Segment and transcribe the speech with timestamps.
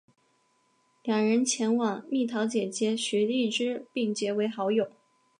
[1.03, 4.89] 两人前往蜜桃姐姐徐荔枝并结为好友。